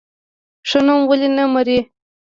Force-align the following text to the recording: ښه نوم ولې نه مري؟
ښه 0.69 0.79
نوم 0.85 1.01
ولې 1.09 1.29
نه 1.37 1.43
مري؟ 1.53 1.79